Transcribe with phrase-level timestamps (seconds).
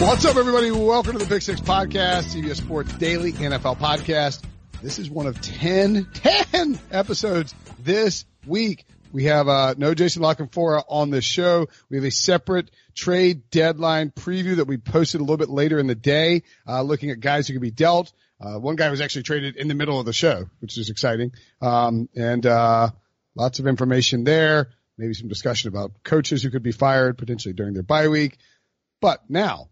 [0.00, 0.70] What's up, everybody?
[0.70, 4.42] Welcome to the Big Six Podcast, CBS Sports Daily NFL Podcast.
[4.82, 8.84] This is one of 10, 10 episodes this week.
[9.12, 11.68] We have uh, no Jason La Canfora on the show.
[11.88, 15.86] We have a separate trade deadline preview that we posted a little bit later in
[15.86, 18.12] the day, uh, looking at guys who could be dealt.
[18.40, 21.32] Uh, one guy was actually traded in the middle of the show, which is exciting.
[21.62, 22.90] Um, and uh,
[23.36, 24.70] lots of information there.
[24.98, 28.38] Maybe some discussion about coaches who could be fired potentially during their bye week.
[29.00, 29.68] But now,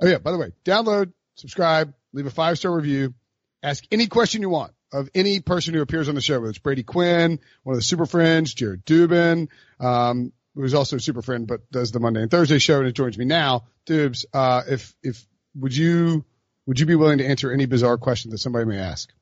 [0.00, 3.14] oh yeah, by the way, download, subscribe, leave a five star review,
[3.62, 6.58] ask any question you want of any person who appears on the show, whether it's
[6.58, 9.48] Brady Quinn, one of the super friends, Jared Dubin,
[9.78, 12.92] um, who's also a super friend, but does the Monday and Thursday show and it
[12.92, 13.64] joins me now.
[13.86, 16.24] Dubs, uh, if, if, would you,
[16.66, 19.12] would you be willing to answer any bizarre question that somebody may ask?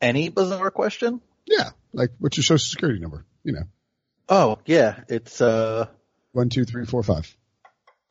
[0.00, 1.20] Any bizarre question?
[1.46, 1.70] Yeah.
[1.92, 3.24] Like, what's your social security number?
[3.42, 3.62] You know.
[4.28, 5.00] Oh, yeah.
[5.08, 5.86] It's, uh,
[6.32, 7.34] one, two, three, four, five.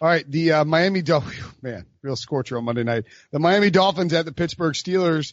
[0.00, 3.04] all right, the uh, Miami Dolphins, man, real scorcher on Monday night.
[3.32, 5.32] The Miami Dolphins at the Pittsburgh Steelers.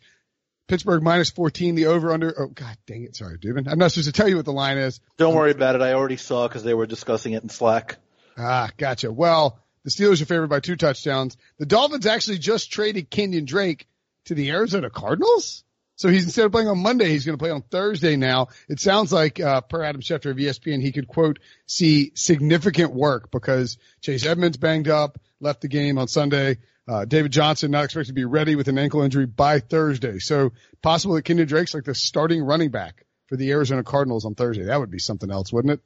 [0.68, 2.34] Pittsburgh minus 14, the over under.
[2.42, 3.16] Oh, God dang it.
[3.16, 3.70] Sorry, Dubin.
[3.72, 5.00] I'm not supposed to tell you what the line is.
[5.18, 5.82] Don't worry about it.
[5.82, 7.96] I already saw because they were discussing it in Slack.
[8.38, 9.10] Ah, gotcha.
[9.12, 11.38] Well, the Steelers are favored by two touchdowns.
[11.58, 13.88] The Dolphins actually just traded Kenyon Drake
[14.28, 15.64] to the Arizona Cardinals.
[15.96, 18.50] So he's instead of playing on Monday, he's going to play on Thursday now.
[18.70, 23.32] It sounds like, uh, per Adam Schefter of ESPN, he could quote, see significant work
[23.32, 26.60] because Chase Edmonds banged up, left the game on Sunday.
[26.88, 30.20] Uh, David Johnson not expected to be ready with an ankle injury by Thursday.
[30.20, 34.36] So possible that Kenyon Drake's like the starting running back for the Arizona Cardinals on
[34.36, 34.66] Thursday.
[34.66, 35.80] That would be something else, wouldn't it?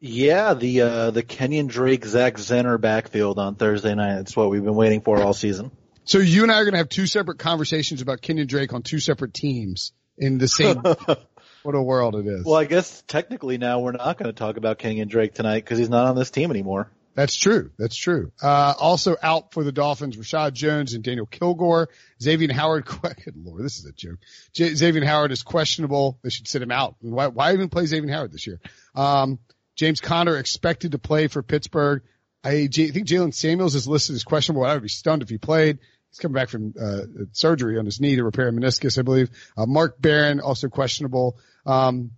[0.00, 4.16] Yeah, the uh, the Kenyon Drake Zach Zenner backfield on Thursday night.
[4.16, 5.70] That's what we've been waiting for all season.
[6.04, 8.82] So you and I are going to have two separate conversations about Kenyon Drake on
[8.82, 10.76] two separate teams in the same.
[11.62, 12.44] what a world it is.
[12.44, 15.78] Well, I guess technically now we're not going to talk about Kenyon Drake tonight because
[15.78, 16.90] he's not on this team anymore.
[17.14, 17.70] That's true.
[17.78, 18.32] That's true.
[18.42, 21.90] Uh, also out for the Dolphins, Reshad Jones and Daniel Kilgore.
[22.22, 24.18] Xavier Howard, good lord, this is a joke.
[24.54, 26.18] J- Xavier Howard is questionable.
[26.22, 26.96] They should sit him out.
[27.00, 28.60] Why, why even play Xavier Howard this year?
[28.94, 29.38] Um,
[29.76, 32.02] James Conner expected to play for Pittsburgh.
[32.44, 34.64] I, J- I think Jaylen Samuels is listed as questionable.
[34.64, 35.78] I would be stunned if he played.
[36.10, 37.00] He's coming back from uh,
[37.32, 39.30] surgery on his knee to repair a meniscus, I believe.
[39.56, 41.38] Uh, Mark Barron also questionable.
[41.64, 42.10] Um,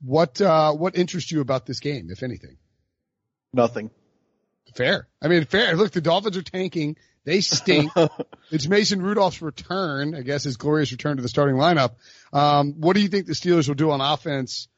[0.00, 2.56] what uh, what interests you about this game, if anything?
[3.52, 3.90] Nothing.
[4.74, 5.08] Fair.
[5.22, 5.76] I mean, fair.
[5.76, 6.96] Look, the Dolphins are tanking.
[7.24, 7.92] They stink.
[8.50, 11.92] it's Mason Rudolph's return, I guess, his glorious return to the starting lineup.
[12.32, 14.68] Um, what do you think the Steelers will do on offense?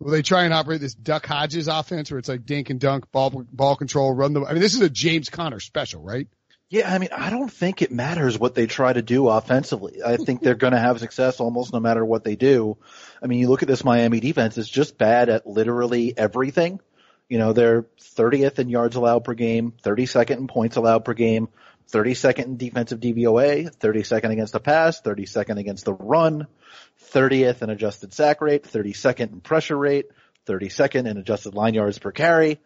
[0.00, 3.10] Will they try and operate this Duck Hodges offense where it's like dink and dunk,
[3.12, 6.28] ball, ball control, run the, I mean, this is a James Conner special, right?
[6.70, 10.02] Yeah, I mean, I don't think it matters what they try to do offensively.
[10.04, 12.78] I think they're going to have success almost no matter what they do.
[13.22, 16.80] I mean, you look at this Miami defense, it's just bad at literally everything.
[17.28, 21.48] You know, they're 30th in yards allowed per game, 32nd in points allowed per game,
[21.92, 26.46] 32nd in defensive DVOA, 32nd against the pass, 32nd against the run,
[27.12, 30.06] 30th in adjusted sack rate, 32nd in pressure rate,
[30.46, 32.60] 32nd in adjusted line yards per carry,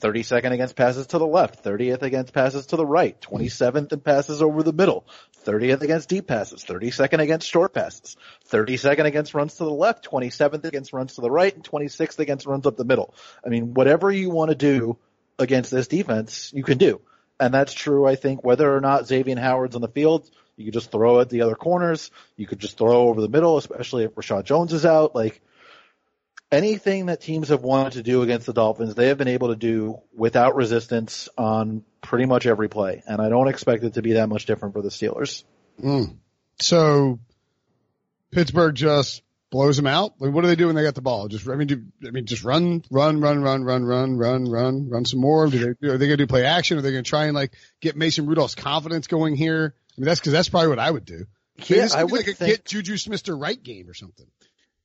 [0.00, 4.42] 32nd against passes to the left, 30th against passes to the right, 27th in passes
[4.42, 5.06] over the middle,
[5.44, 8.16] 30th against deep passes, 32nd against short passes,
[8.50, 12.46] 32nd against runs to the left, 27th against runs to the right, and 26th against
[12.46, 13.14] runs up the middle.
[13.44, 14.98] I mean, whatever you want to do
[15.38, 17.00] against this defense, you can do.
[17.38, 20.74] And that's true, I think, whether or not Xavier Howard's on the field, you could
[20.74, 22.10] just throw at the other corners.
[22.36, 25.14] You could just throw over the middle, especially if Reshad Jones is out.
[25.14, 25.42] Like,
[26.50, 29.56] anything that teams have wanted to do against the Dolphins, they have been able to
[29.56, 33.02] do without resistance on pretty much every play.
[33.06, 35.44] And I don't expect it to be that much different for the Steelers.
[35.82, 36.16] Mm.
[36.60, 37.18] So
[38.30, 40.14] Pittsburgh just blows them out.
[40.18, 41.28] Like, what do they do when they got the ball?
[41.28, 44.88] Just, I mean, do, I mean, just run, run, run, run, run, run, run, run,
[44.88, 45.48] run some more.
[45.48, 46.78] Do they, are they going to do play action?
[46.78, 49.74] Are they going to try and like get Mason Rudolph's confidence going here?
[49.96, 51.26] I mean, that's because that's probably what I would do.
[51.66, 54.26] Yeah, I would like a think, get Juju Smith right game or something.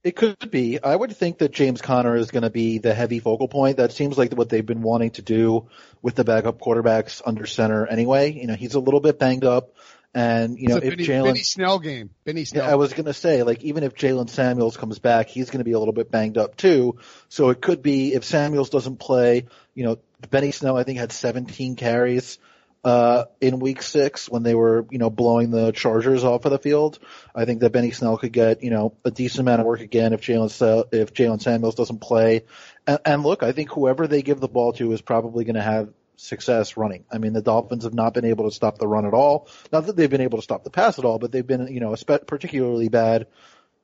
[0.03, 0.81] It could be.
[0.81, 3.77] I would think that James Conner is going to be the heavy focal point.
[3.77, 5.67] That seems like what they've been wanting to do
[6.01, 8.31] with the backup quarterbacks under center anyway.
[8.31, 9.75] You know, he's a little bit banged up.
[10.13, 11.25] And, you know, if Benny, Jaylen.
[11.25, 12.09] Benny Snell game.
[12.25, 12.65] Benny Snell.
[12.65, 15.59] Yeah, I was going to say, like, even if Jaylen Samuels comes back, he's going
[15.59, 16.97] to be a little bit banged up too.
[17.29, 19.99] So it could be if Samuels doesn't play, you know,
[20.29, 22.39] Benny Snell, I think, had 17 carries
[22.83, 26.57] uh, in week six when they were, you know, blowing the Chargers off of the
[26.57, 26.99] field.
[27.35, 30.13] I think that Benny Snell could get, you know, a decent amount of work again
[30.13, 32.45] if Jaylen, if Jaylen Samuels doesn't play.
[32.87, 35.61] And, and look, I think whoever they give the ball to is probably going to
[35.61, 37.05] have success running.
[37.11, 39.47] I mean, the Dolphins have not been able to stop the run at all.
[39.71, 41.79] Not that they've been able to stop the pass at all, but they've been, you
[41.79, 43.27] know, particularly bad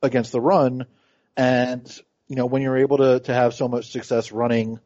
[0.02, 0.86] against the run.
[1.36, 4.80] And, you know, when you're able to, to have so much success running,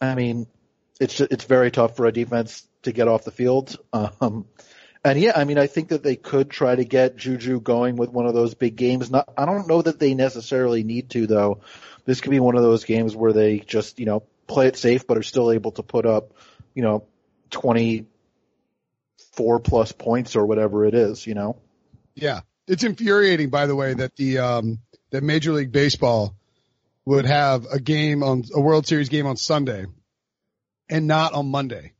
[0.00, 0.46] I mean,
[0.98, 3.76] it's, it's very tough for a defense to get off the field.
[3.92, 4.46] Um,
[5.04, 8.10] and yeah, I mean, I think that they could try to get Juju going with
[8.10, 9.10] one of those big games.
[9.10, 11.60] Not, I don't know that they necessarily need to though.
[12.04, 15.06] This could be one of those games where they just, you know, play it safe,
[15.06, 16.32] but are still able to put up,
[16.74, 17.04] you know,
[17.50, 21.56] 24 plus points or whatever it is, you know?
[22.14, 22.40] Yeah.
[22.66, 24.78] It's infuriating, by the way, that the, um,
[25.10, 26.34] that Major League Baseball
[27.04, 29.86] would have a game on, a World Series game on Sunday
[30.88, 31.92] and not on Monday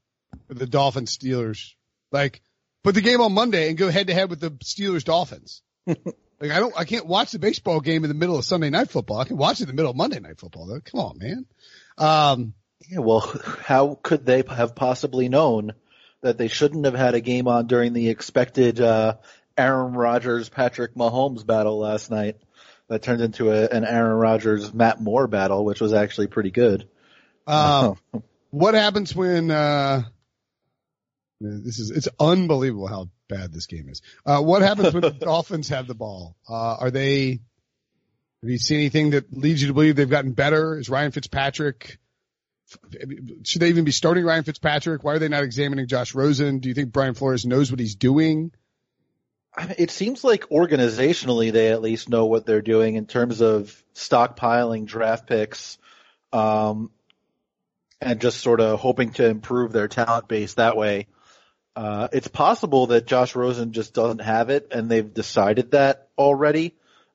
[0.49, 1.75] the Dolphins Steelers.
[2.12, 2.43] Like,
[2.82, 5.62] put the game on Monday and go head to head with the Steelers Dolphins.
[5.87, 8.91] like, I don't, I can't watch the baseball game in the middle of Sunday night
[8.91, 9.19] football.
[9.19, 10.81] I can watch it in the middle of Monday night football though.
[10.81, 11.47] Come on, man.
[11.99, 12.55] Um,
[12.88, 13.21] yeah, well,
[13.62, 15.75] how could they have possibly known
[16.23, 19.17] that they shouldn't have had a game on during the expected uh,
[19.56, 22.37] Aaron Rodgers Patrick Mahomes battle last night?
[22.88, 26.88] That turned into a, an Aaron Rodgers Matt Moore battle, which was actually pretty good.
[27.47, 27.97] Um,
[28.50, 29.50] what happens when?
[29.50, 30.03] Uh,
[31.40, 34.02] this is it's unbelievable how bad this game is.
[34.26, 36.37] Uh, what happens when the Dolphins have the ball?
[36.48, 37.40] Uh, are they?
[38.42, 40.78] Have you seen anything that leads you to believe they've gotten better?
[40.78, 41.98] Is Ryan Fitzpatrick?
[43.44, 45.02] Should they even be starting Ryan Fitzpatrick?
[45.02, 46.60] Why are they not examining Josh Rosen?
[46.60, 48.52] Do you think Brian Flores knows what he's doing?
[49.76, 54.87] It seems like organizationally they at least know what they're doing in terms of stockpiling
[54.87, 55.76] draft picks,
[56.32, 56.92] um,
[58.00, 61.08] and just sort of hoping to improve their talent base that way.
[61.81, 66.75] Uh, it's possible that Josh Rosen just doesn't have it, and they've decided that already.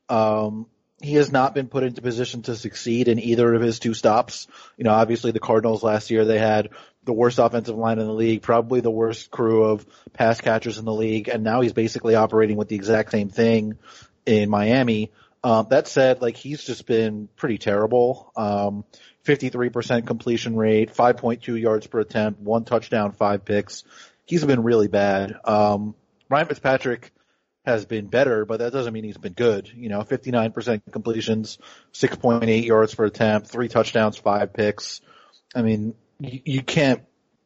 [0.09, 0.65] Um,
[0.99, 4.47] he has not been put into position to succeed in either of his two stops.
[4.75, 6.69] You know, obviously the Cardinals last year they had
[7.03, 10.85] the worst offensive line in the league, probably the worst crew of pass catchers in
[10.85, 13.77] the league, and now he's basically operating with the exact same thing
[14.25, 15.11] in Miami.
[15.43, 18.31] Um, that said, like he's just been pretty terrible.
[18.35, 18.83] Um,
[19.25, 23.83] 53% completion rate, 5.2 yards per attempt, one touchdown, five picks.
[24.25, 25.35] He's been really bad.
[25.45, 25.95] Um,
[26.29, 27.11] Ryan Fitzpatrick
[27.65, 29.71] has been better, but that doesn't mean he's been good.
[29.75, 31.57] You know, 59% completions,
[31.93, 35.01] 6.8 yards per attempt, three touchdowns, five picks.
[35.53, 37.03] I mean, you, you can't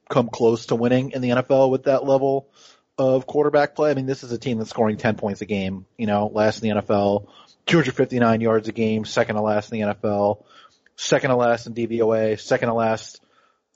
[0.09, 2.49] come close to winning in the NFL with that level
[2.97, 3.91] of quarterback play.
[3.91, 6.61] I mean, this is a team that's scoring 10 points a game, you know, last
[6.61, 7.27] in the NFL,
[7.65, 10.43] 259 yards a game, second to last in the NFL,
[10.97, 13.21] second to last in DVOA, second to last,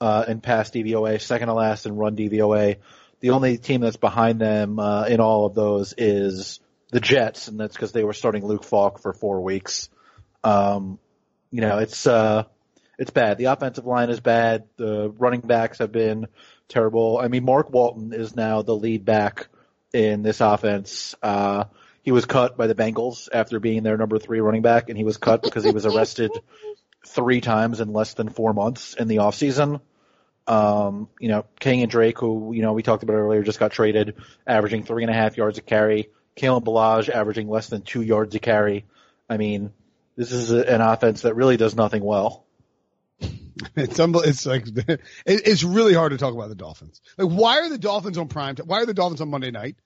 [0.04, 2.76] uh, in pass DVOA, second to last in run DVOA.
[3.20, 7.58] The only team that's behind them uh, in all of those is the Jets, and
[7.58, 9.88] that's because they were starting Luke Falk for four weeks.
[10.44, 10.98] Um,
[11.50, 12.44] you know, it's uh,
[12.98, 13.38] it's bad.
[13.38, 14.64] The offensive line is bad.
[14.76, 16.26] The running backs have been
[16.68, 17.18] terrible.
[17.18, 19.48] I mean, Mark Walton is now the lead back
[19.94, 21.14] in this offense.
[21.22, 21.64] Uh,
[22.02, 25.04] he was cut by the Bengals after being their number three running back, and he
[25.04, 26.30] was cut because he was arrested
[27.06, 29.80] three times in less than four months in the offseason.
[30.46, 34.16] Um, you know, Kenyon Drake, who, you know, we talked about earlier, just got traded,
[34.46, 36.10] averaging three and a half yards a carry.
[36.36, 38.84] Kalen Ballage averaging less than two yards a carry.
[39.28, 39.72] I mean,
[40.16, 42.44] this is a, an offense that really does nothing well.
[43.76, 47.00] It's it's like it, it's really hard to talk about the Dolphins.
[47.16, 48.56] Like, why are the Dolphins on prime?
[48.56, 48.66] Time?
[48.66, 49.76] Why are the Dolphins on Monday night?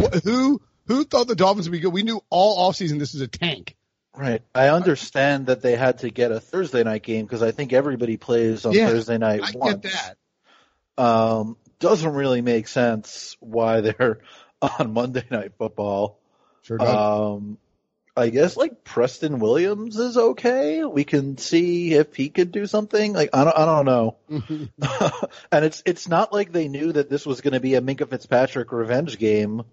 [0.00, 1.92] Wh- Who who thought the Dolphins would be good?
[1.92, 3.75] We knew all offseason this is a tank.
[4.16, 4.42] Right.
[4.54, 8.16] I understand that they had to get a Thursday night game because I think everybody
[8.16, 9.82] plays on Yeah, Thursday night I once.
[9.82, 10.16] get that.
[11.02, 14.20] Um, doesn't really make sense why they're
[14.62, 16.18] on Monday night football.
[16.62, 16.88] Sure does.
[16.88, 17.58] Um,
[18.16, 20.82] I guess like Preston Williams is okay.
[20.84, 23.12] We can see if he could do something.
[23.12, 24.16] Like I don't, I don't know.
[25.52, 28.08] and it's it's not like they knew that this was going to be a Minkah
[28.08, 29.64] Fitzpatrick revenge game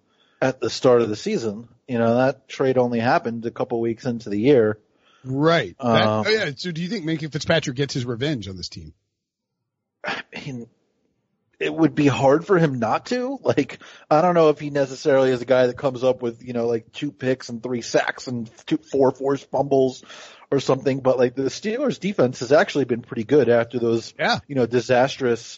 [0.44, 1.68] at the start of the season.
[1.88, 4.78] You know that trade only happened a couple weeks into the year.
[5.24, 5.76] right.
[5.80, 6.52] That- Um, oh, yeah.
[6.56, 8.94] So do you think Minkah Fitzpatrick gets his revenge on this team?
[10.06, 10.68] I mean,
[11.60, 13.40] it would be hard for him not to.
[13.42, 16.52] Like, I don't know if he necessarily is a guy that comes up with, you
[16.54, 20.04] know, like two picks and three sacks and two, four forced fumbles
[20.52, 24.40] or something, but like the Steelers defense has actually been pretty good after those, Yeah.
[24.48, 25.58] you know, disastrous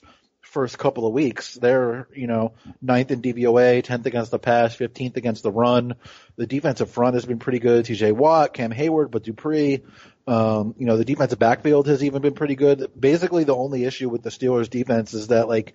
[0.56, 1.56] first couple of weeks.
[1.56, 5.96] They're, you know, ninth in DVOA, 10th against the pass, 15th against the run.
[6.38, 7.86] The defensive front has been pretty good.
[7.86, 9.84] TJ Watt, Cam Hayward, Bud Dupree.
[10.26, 12.90] Um, you know, the defensive backfield has even been pretty good.
[12.98, 15.74] Basically, the only issue with the Steelers defense is that like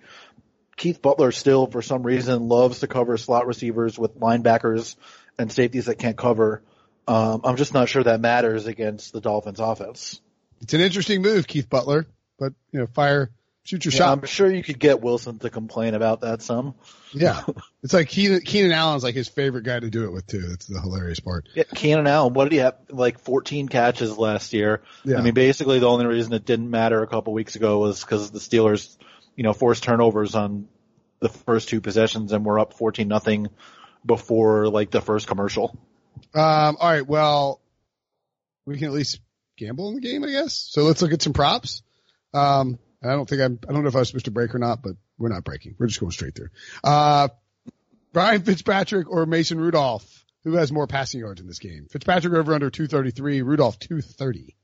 [0.77, 4.95] Keith Butler still, for some reason, loves to cover slot receivers with linebackers
[5.37, 6.63] and safeties that can't cover.
[7.07, 10.19] Um, I'm just not sure that matters against the Dolphins offense.
[10.61, 12.07] It's an interesting move, Keith Butler,
[12.39, 13.29] but you know, fire,
[13.63, 14.17] shoot your Yeah, shot.
[14.17, 16.75] I'm sure you could get Wilson to complain about that some.
[17.13, 17.43] Yeah.
[17.83, 20.41] It's like Keenan, Keenan Allen's like his favorite guy to do it with too.
[20.49, 21.49] That's the hilarious part.
[21.55, 22.75] Yeah, Keenan Allen, what did he have?
[22.89, 24.83] Like 14 catches last year.
[25.03, 25.17] Yeah.
[25.17, 28.29] I mean, basically the only reason it didn't matter a couple weeks ago was because
[28.29, 28.97] the Steelers,
[29.35, 30.67] you know, forced turnovers on
[31.21, 33.47] the first two possessions and were up 14 nothing
[34.05, 35.75] before like the first commercial.
[36.35, 37.07] Um, all right.
[37.07, 37.61] Well,
[38.67, 39.21] we can at least
[39.57, 40.53] gamble in the game, I guess.
[40.53, 41.81] So let's look at some props.
[42.31, 44.59] Um, I don't think I'm, I don't know if I was supposed to break or
[44.59, 45.75] not, but we're not breaking.
[45.79, 46.49] We're just going straight through.
[46.83, 47.29] Uh,
[48.13, 51.87] Brian Fitzpatrick or Mason Rudolph, who has more passing yards in this game?
[51.89, 54.55] Fitzpatrick over under 233, Rudolph 230.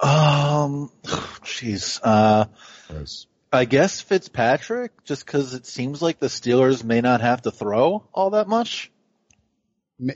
[0.00, 2.46] Um, jeez, uh,
[2.88, 3.26] Gross.
[3.52, 8.04] I guess Fitzpatrick, just cause it seems like the Steelers may not have to throw
[8.12, 8.90] all that much.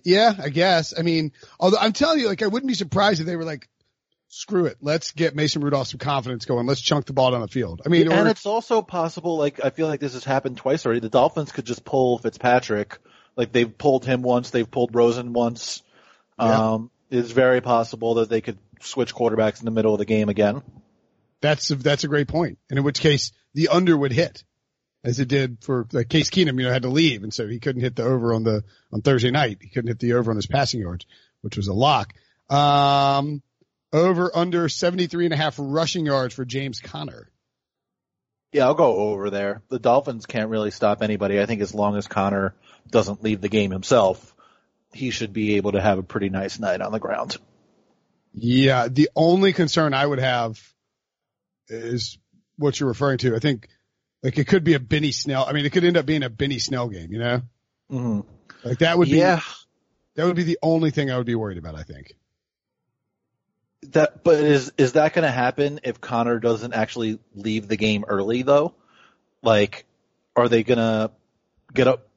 [0.05, 0.93] Yeah, I guess.
[0.99, 3.69] I mean, although I'm telling you, like, I wouldn't be surprised if they were like,
[4.29, 4.77] screw it.
[4.81, 6.67] Let's get Mason Rudolph some confidence going.
[6.67, 7.83] Let's chunk the ball down the field.
[7.85, 10.85] I mean, and or- it's also possible, like, I feel like this has happened twice
[10.85, 11.01] already.
[11.01, 12.99] The Dolphins could just pull Fitzpatrick.
[13.37, 15.83] Like, they've pulled him once, they've pulled Rosen once.
[16.39, 16.73] Yeah.
[16.73, 20.29] Um, it's very possible that they could switch quarterbacks in the middle of the game
[20.29, 20.63] again.
[21.41, 22.59] That's a, that's a great point.
[22.69, 24.45] And in which case the under would hit
[25.05, 27.23] as it did for like Case Keenum, you know, had to leave.
[27.23, 29.59] And so he couldn't hit the over on the, on Thursday night.
[29.61, 31.07] He couldn't hit the over on his passing yards,
[31.41, 32.13] which was a lock.
[32.51, 33.43] Um,
[33.93, 37.31] over under 73 and a half rushing yards for James Conner.
[38.53, 39.63] Yeah, I'll go over there.
[39.69, 41.41] The Dolphins can't really stop anybody.
[41.41, 42.55] I think as long as Conner
[42.91, 44.35] doesn't leave the game himself,
[44.93, 47.37] he should be able to have a pretty nice night on the ground.
[48.33, 48.89] Yeah.
[48.89, 50.59] The only concern I would have
[51.69, 52.19] is
[52.57, 53.37] what you're referring to.
[53.37, 53.69] I think
[54.23, 55.45] like it could be a Benny Snell.
[55.47, 57.43] I mean, it could end up being a Benny Snell game, you know,
[57.91, 58.21] hmm
[58.65, 59.41] like that would be, Yeah,
[60.17, 62.15] that would be the only thing I would be worried about, I think.
[63.93, 64.25] That.
[64.25, 68.43] But is is that going to happen if Conner doesn't actually leave the game early
[68.43, 68.75] though?
[69.43, 69.87] Like,
[70.35, 71.11] are they going to
[71.73, 72.09] get up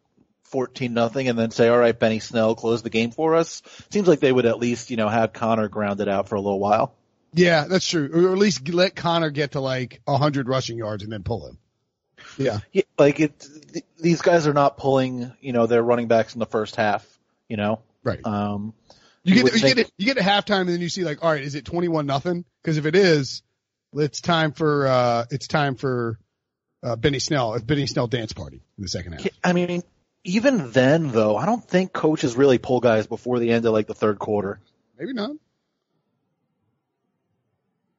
[0.43, 3.61] fourteen nothing and then say, "All right, Benny Snell, close the game for us"?
[3.91, 6.59] Seems like they would at least you know have Conner grounded out for a little
[6.59, 6.95] while.
[7.33, 8.09] Yeah, that's true.
[8.11, 11.47] Or at least let Conner get to like a hundred rushing yards and then pull
[11.47, 11.57] him.
[12.37, 12.59] Yeah.
[12.73, 16.39] Yeah, like it, th- these guys are not pulling, you know, their running backs in
[16.39, 17.07] the first half.
[17.47, 18.19] You know, Right.
[18.25, 18.73] um,
[19.23, 21.23] You get you think- get it you get to halftime and then you see like,
[21.23, 22.45] all right, is it twenty one nothing?
[22.61, 23.43] Because if it is,
[23.93, 26.17] it's time for uh it's time for
[26.83, 29.27] uh Benny Snell, it's Benny Snell dance party in the second half.
[29.43, 29.83] I mean,
[30.23, 33.87] even then though, I don't think coaches really pull guys before the end of like
[33.87, 34.59] the third quarter.
[34.97, 35.31] Maybe not.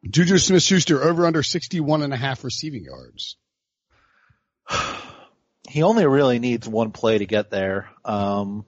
[0.09, 3.37] Juju Smith Schuster over under sixty one and a half receiving yards.
[5.69, 7.89] He only really needs one play to get there.
[8.05, 8.67] Um,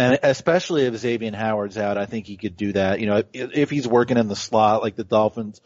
[0.00, 3.00] and especially if Xavier Howard's out, I think he could do that.
[3.00, 5.60] You know, if, he's working in the slot like the Dolphins,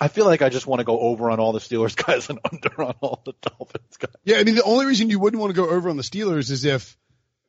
[0.00, 2.40] I feel like I just want to go over on all the Steelers guys and
[2.52, 4.14] under on all the Dolphins guys.
[4.24, 6.50] Yeah, I mean the only reason you wouldn't want to go over on the Steelers
[6.50, 6.96] is if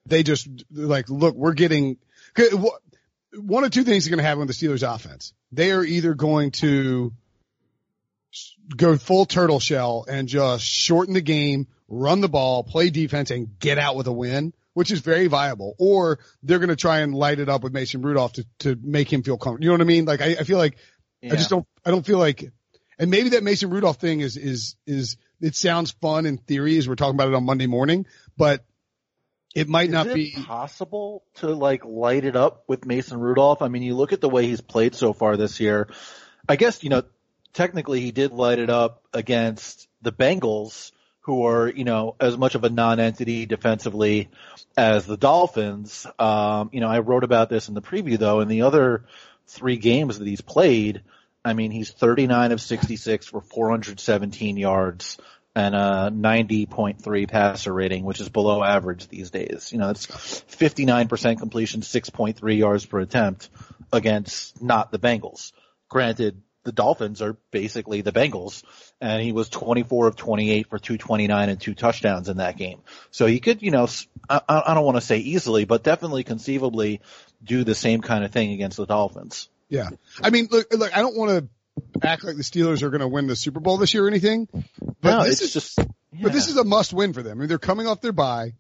[0.06, 1.98] they just like look, we're getting
[3.34, 5.34] one of two things are going to happen with the Steelers offense.
[5.52, 7.14] They are either going to
[8.76, 13.58] go full turtle shell and just shorten the game, run the ball, play defense and
[13.58, 17.16] get out with a win, which is very viable, or they're going to try and
[17.16, 19.64] light it up with Mason Rudolph to, to make him feel comfortable.
[19.64, 20.04] You know what I mean?
[20.04, 20.78] Like, I, I feel like,
[21.22, 21.32] yeah.
[21.32, 22.52] I just don't, I don't feel like,
[23.00, 26.90] and maybe that Mason Rudolph thing is, is, is, it sounds fun in theory as
[26.90, 28.06] we're talking about it on Monday morning,
[28.36, 28.66] but
[29.56, 33.62] it might is not it be possible to like light it up with Mason Rudolph.
[33.62, 35.88] I mean, you look at the way he's played so far this year.
[36.50, 37.04] I guess, you know,
[37.54, 40.92] technically he did light it up against the Bengals,
[41.26, 44.30] who are, you know, as much of a non-entity defensively
[44.78, 46.06] as the Dolphins.
[46.20, 49.06] Um, you know, I wrote about this in the preview though, in the other
[49.48, 51.02] three games that he's played,
[51.44, 55.18] I mean, he's 39 of 66 for 417 yards
[55.56, 59.72] and a 90.3 passer rating, which is below average these days.
[59.72, 63.50] You know, it's 59% completion, 6.3 yards per attempt
[63.92, 65.54] against not the Bengals.
[65.90, 68.64] Granted, the Dolphins are basically the Bengals,
[69.00, 72.82] and he was 24 of 28 for 229 and two touchdowns in that game.
[73.12, 73.88] So he could, you know,
[74.28, 77.02] I, I don't want to say easily, but definitely conceivably
[77.44, 79.48] do the same kind of thing against the Dolphins.
[79.70, 79.90] Yeah.
[80.22, 81.50] I mean, look, look, I don't want
[82.02, 84.08] to act like the Steelers are going to win the Super Bowl this year or
[84.08, 84.48] anything,
[85.02, 85.86] but no, this is just, yeah.
[86.24, 87.38] but this is a must win for them.
[87.38, 88.54] I mean, they're coming off their bye.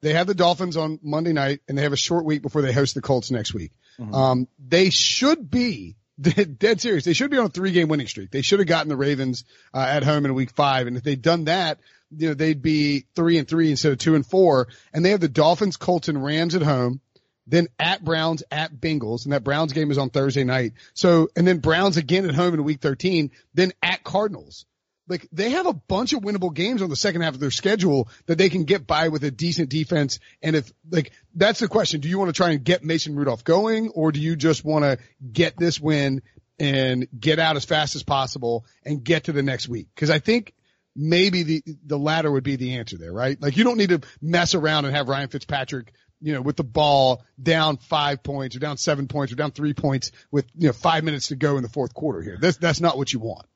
[0.00, 2.72] They have the Dolphins on Monday night and they have a short week before they
[2.72, 3.72] host the Colts next week.
[3.98, 4.14] Mm-hmm.
[4.14, 7.04] Um, they should be dead serious.
[7.04, 8.30] They should be on a three game winning streak.
[8.30, 10.86] They should have gotten the Ravens uh, at home in week five.
[10.86, 11.78] And if they'd done that,
[12.16, 14.68] you know, they'd be three and three instead of two and four.
[14.92, 17.00] And they have the Dolphins, Colts, and Rams at home.
[17.46, 20.74] Then at Browns, at Bengals, and that Browns game is on Thursday night.
[20.92, 24.66] So, and then Browns again at home in week 13, then at Cardinals.
[25.08, 28.08] Like they have a bunch of winnable games on the second half of their schedule
[28.26, 30.20] that they can get by with a decent defense.
[30.42, 33.44] And if like that's the question, do you want to try and get Mason Rudolph
[33.44, 34.98] going or do you just want to
[35.32, 36.22] get this win
[36.58, 39.88] and get out as fast as possible and get to the next week?
[39.96, 40.54] Cause I think
[40.94, 43.40] maybe the, the latter would be the answer there, right?
[43.40, 46.64] Like you don't need to mess around and have Ryan Fitzpatrick you know, with the
[46.64, 50.72] ball down five points or down seven points or down three points with, you know,
[50.72, 52.38] five minutes to go in the fourth quarter here.
[52.40, 53.46] That's, that's not what you want.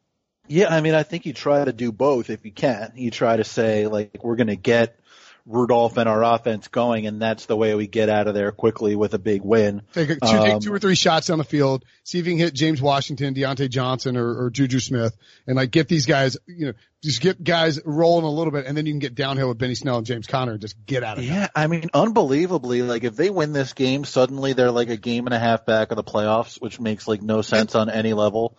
[0.48, 2.92] Yeah, I mean, I think you try to do both if you can.
[2.96, 4.98] You try to say, like, we're going to get
[5.46, 8.94] Rudolph and our offense going, and that's the way we get out of there quickly
[8.94, 9.82] with a big win.
[9.92, 12.32] Take, a, two, um, take two or three shots down the field, see if you
[12.32, 16.36] can hit James Washington, Diontae Johnson, or, or Juju Smith, and like get these guys,
[16.46, 19.48] you know, just get guys rolling a little bit, and then you can get downhill
[19.48, 21.26] with Benny Snell and James Conner and just get out of it.
[21.26, 25.26] Yeah, I mean, unbelievably, like if they win this game, suddenly they're like a game
[25.26, 28.56] and a half back of the playoffs, which makes like no sense on any level.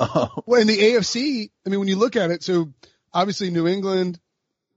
[0.46, 2.72] well, in the AFC, I mean, when you look at it, so
[3.12, 4.18] obviously New England,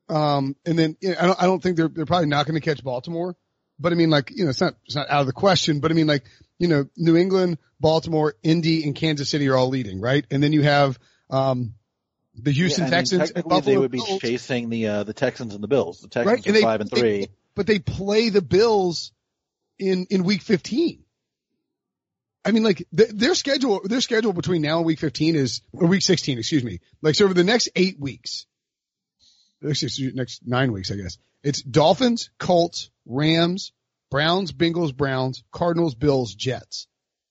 [0.10, 2.60] um, and then you know, I don't, I don't think they're, they're probably not going
[2.60, 3.36] to catch Baltimore,
[3.80, 5.92] but I mean, like, you know, it's not, it's not out of the question, but
[5.92, 6.24] I mean, like,
[6.60, 10.26] you know, New England, Baltimore, Indy, and Kansas City are all leading, right?
[10.30, 11.74] And then you have, um,
[12.36, 14.20] the Houston yeah, Texans and Buffalo they would be Bills.
[14.20, 16.02] chasing the, uh, the Texans and the Bills.
[16.02, 16.48] The Texans right?
[16.48, 17.20] are they, five and three.
[17.22, 19.12] They, but they play the Bills
[19.78, 21.03] in, in week 15.
[22.46, 25.88] I mean, like the, their schedule, their schedule between now and week 15 is, or
[25.88, 26.80] week 16, excuse me.
[27.02, 28.46] Like, so over the next eight weeks,
[29.62, 33.72] next, next nine weeks, I guess, it's Dolphins, Colts, Rams,
[34.12, 36.88] Browns, Bengals, Browns, Cardinals, Bills, Jets.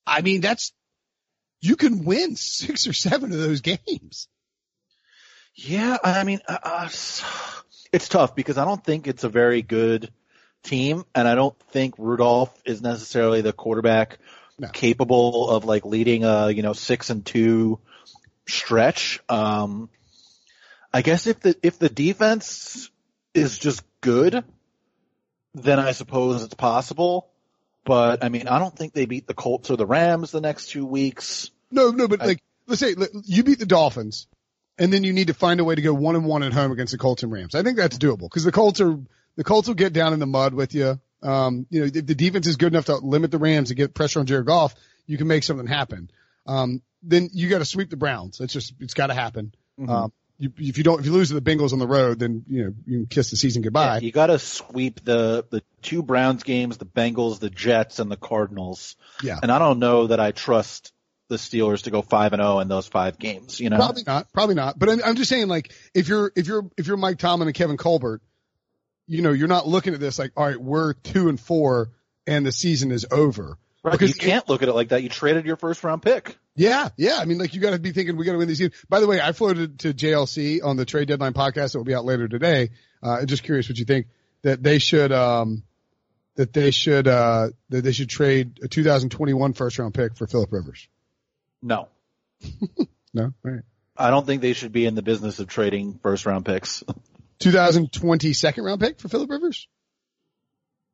[0.07, 0.73] I mean, that's,
[1.61, 4.29] you can win six or seven of those games.
[5.55, 5.99] Yeah.
[6.03, 6.89] I mean, uh, uh
[7.93, 10.11] it's tough because I don't think it's a very good
[10.63, 14.19] team and I don't think Rudolph is necessarily the quarterback
[14.59, 14.69] no.
[14.69, 17.79] capable of like leading a you know six and two
[18.47, 19.21] stretch.
[19.29, 19.89] Um,
[20.93, 22.91] I guess if the if the defense
[23.35, 24.45] is just good,
[25.55, 27.29] then I suppose it's possible.
[27.85, 30.71] But I mean, I don't think they beat the Colts or the Rams the next
[30.71, 31.51] two weeks.
[31.71, 34.29] No, no, but I, like let's say you beat the Dolphins,
[34.79, 36.73] and then you need to find a way to go one and one at home
[36.73, 37.55] against the Colts and Rams.
[37.55, 38.99] I think that's doable because the Colts are
[39.37, 41.01] the Colts will get down in the mud with you.
[41.23, 43.95] Um, you know, if the defense is good enough to limit the Rams and get
[43.95, 44.75] pressure on Jared Goff,
[45.07, 46.11] you can make something happen.
[46.47, 48.41] Um, then you got to sweep the Browns.
[48.41, 49.55] It's just, it's got to happen.
[49.79, 49.91] Mm-hmm.
[49.91, 52.45] Um, you, if you don't, if you lose to the Bengals on the road, then,
[52.49, 53.97] you know, you can kiss the season goodbye.
[53.97, 58.11] Yeah, you got to sweep the, the two Browns games, the Bengals, the Jets, and
[58.11, 58.97] the Cardinals.
[59.23, 59.39] Yeah.
[59.41, 60.93] And I don't know that I trust
[61.29, 63.59] the Steelers to go five and zero oh in those five games.
[63.59, 64.79] You know, probably not, probably not.
[64.79, 67.55] But I'm, I'm just saying, like, if you're if you're if you're Mike Tomlin and
[67.55, 68.21] Kevin Colbert,
[69.07, 71.91] you know, you're not looking at this like, all right, we're two and four
[72.27, 73.59] and the season is over.
[73.83, 73.93] Right.
[73.93, 75.03] Because you can't look at it like that.
[75.03, 76.39] You traded your first round pick.
[76.55, 76.91] Yeah.
[76.97, 77.17] Yeah.
[77.19, 78.75] I mean, like you got to be thinking we got to win these games.
[78.89, 81.95] By the way, I floated to JLC on the trade deadline podcast that will be
[81.95, 82.71] out later today.
[83.03, 84.07] Uh, just curious what you think
[84.43, 85.65] that they should, um,
[86.37, 90.53] that they should, uh, that they should trade a 2021 first round pick for Philip
[90.53, 90.87] Rivers.
[91.61, 91.89] No.
[93.13, 93.25] no.
[93.25, 93.63] All right.
[93.97, 96.85] I don't think they should be in the business of trading first round picks.
[97.43, 99.69] 2020 second round pick for Philip Rivers?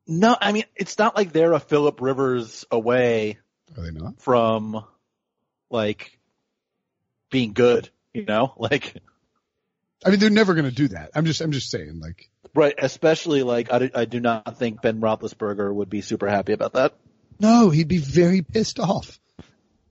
[0.07, 3.37] No, I mean it's not like they're a Philip Rivers away
[3.77, 4.19] Are they not?
[4.21, 4.83] from
[5.69, 6.17] like
[7.29, 8.53] being good, you know?
[8.57, 8.95] Like
[10.05, 11.11] I mean, they're never going to do that.
[11.13, 14.81] I'm just, I'm just saying, like, right, especially like I do, I do not think
[14.81, 16.93] Ben Roethlisberger would be super happy about that.
[17.37, 19.19] no, he'd be very pissed off.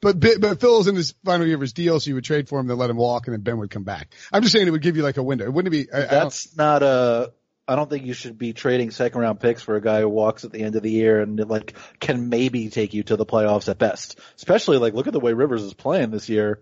[0.00, 2.58] But but Phil's in his final year of his deal, so you would trade for
[2.60, 4.14] him, then let him walk, and then Ben would come back.
[4.32, 5.44] I'm just saying it would give you like a window.
[5.44, 5.92] It wouldn't be.
[5.92, 7.32] I, I That's not a.
[7.66, 10.44] I don't think you should be trading second round picks for a guy who walks
[10.44, 13.68] at the end of the year and like can maybe take you to the playoffs
[13.68, 14.18] at best.
[14.36, 16.60] Especially like look at the way Rivers is playing this year.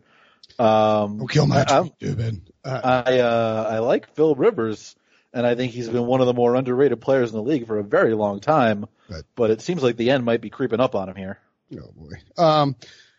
[0.58, 2.40] Um, Don't kill my I- tweet, Dubin.
[2.64, 4.96] Uh, I uh, I like Phil Rivers,
[5.32, 7.78] and I think he's been one of the more underrated players in the league for
[7.78, 8.86] a very long time.
[9.08, 9.22] Right.
[9.36, 11.38] But it seems like the end might be creeping up on him here.
[11.74, 12.42] oh boy.
[12.42, 12.76] Um.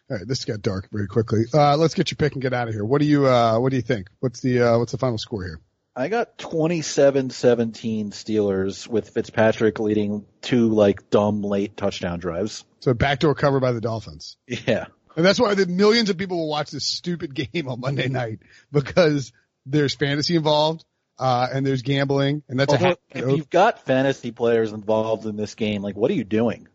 [0.10, 1.44] All right, this got dark very quickly.
[1.54, 2.86] Uh, let's get your pick and get out of here.
[2.86, 4.08] What do you uh What do you think?
[4.20, 5.60] What's the uh What's the final score here?
[5.98, 12.64] I got 27-17 Steelers with Fitzpatrick leading two like dumb late touchdown drives.
[12.82, 14.38] So backdoor cover by the Dolphins.
[14.48, 14.86] Yeah.
[15.16, 18.40] And that's why the millions of people will watch this stupid game on Monday night
[18.72, 19.34] because
[19.66, 20.86] there's fantasy involved,
[21.18, 25.26] uh, and there's gambling, and that's a Although, hack if you've got fantasy players involved
[25.26, 26.68] in this game, like what are you doing?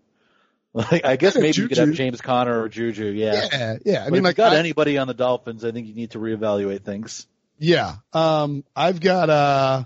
[0.75, 3.47] Like I guess Yeah, maybe you could have James Conner or Juju, yeah.
[3.53, 4.01] Yeah, yeah.
[4.01, 6.13] I But mean, if like, got I- anybody on the Dolphins, I think you need
[6.13, 7.27] to reevaluate things.
[7.59, 7.97] yeah.
[8.15, 9.85] Um, I've got, uh,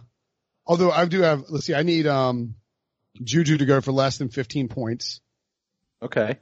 [0.64, 2.54] although I do have, let's see, I need, um,
[3.20, 5.20] Juju to go for less than 15 points.
[6.02, 6.36] Okay,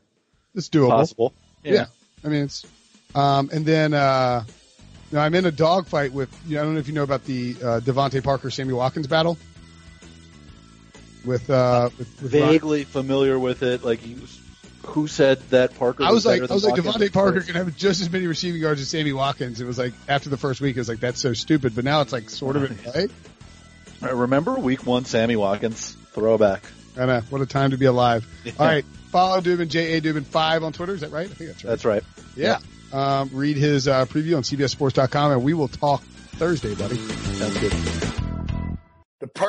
[0.55, 0.91] It's doable.
[0.91, 1.33] possible.
[1.63, 1.87] Yeah.
[2.25, 2.67] I mean, it's,
[3.15, 4.45] um, and then, uh,
[5.13, 7.25] now I'm in a dogfight with, you know, I don't know if you know about
[7.25, 9.39] the, uh, DeVante Parker, Sammy Watkins battle
[11.25, 13.85] with, uh, with, with vaguely familiar with it.
[13.85, 14.19] Like, you,
[14.87, 16.05] who said that Parker?
[16.05, 16.97] I was like, better I was like, Watkins?
[16.97, 19.61] DeVante Parker can have just as many receiving yards as Sammy Watkins.
[19.61, 21.75] It was like after the first week, it was like that's so stupid.
[21.75, 23.09] But now it's like sort of in play.
[24.03, 26.63] I remember Week One, Sammy Watkins throwback.
[26.97, 28.27] And uh, what a time to be alive!
[28.59, 30.95] All right, follow Dubin J A Dubin five on Twitter.
[30.95, 31.29] Is that right?
[31.29, 31.71] I think that's right.
[31.71, 32.03] That's right.
[32.37, 32.59] yeah.
[32.93, 36.97] Um, read his uh, preview on CBSSports.com, and we will talk Thursday, buddy.
[36.97, 38.13] Sounds good.